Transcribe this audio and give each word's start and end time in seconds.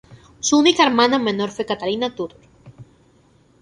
Su 0.39 0.57
única 0.57 0.83
hermana 0.83 1.19
menor 1.19 1.51
fue 1.51 1.67
Catalina 1.67 2.15
Tudor. 2.15 2.35